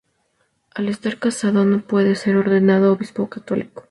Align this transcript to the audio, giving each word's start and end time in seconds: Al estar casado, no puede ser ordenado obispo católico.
Al 0.73 0.89
estar 0.89 1.19
casado, 1.19 1.63
no 1.63 1.81
puede 1.81 2.15
ser 2.15 2.35
ordenado 2.35 2.91
obispo 2.91 3.29
católico. 3.29 3.83